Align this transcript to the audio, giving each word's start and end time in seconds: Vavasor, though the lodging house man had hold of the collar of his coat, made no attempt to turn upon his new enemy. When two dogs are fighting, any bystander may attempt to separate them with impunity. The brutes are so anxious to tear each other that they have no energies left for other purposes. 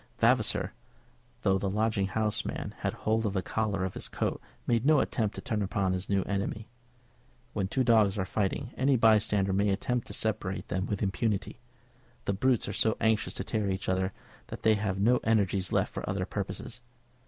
Vavasor, 0.17 0.73
though 1.43 1.59
the 1.59 1.69
lodging 1.69 2.07
house 2.07 2.43
man 2.43 2.73
had 2.79 2.93
hold 2.93 3.23
of 3.23 3.33
the 3.33 3.43
collar 3.43 3.85
of 3.85 3.93
his 3.93 4.07
coat, 4.07 4.41
made 4.65 4.83
no 4.83 4.97
attempt 4.99 5.35
to 5.35 5.41
turn 5.41 5.61
upon 5.61 5.93
his 5.93 6.09
new 6.09 6.23
enemy. 6.23 6.67
When 7.53 7.67
two 7.67 7.83
dogs 7.83 8.17
are 8.17 8.25
fighting, 8.25 8.71
any 8.75 8.95
bystander 8.95 9.53
may 9.53 9.69
attempt 9.69 10.07
to 10.07 10.13
separate 10.13 10.69
them 10.69 10.87
with 10.87 11.03
impunity. 11.03 11.59
The 12.25 12.33
brutes 12.33 12.67
are 12.67 12.73
so 12.73 12.97
anxious 12.99 13.35
to 13.35 13.43
tear 13.43 13.69
each 13.69 13.87
other 13.87 14.11
that 14.47 14.63
they 14.63 14.73
have 14.73 14.99
no 14.99 15.17
energies 15.17 15.71
left 15.71 15.93
for 15.93 16.09
other 16.09 16.25
purposes. 16.25 16.81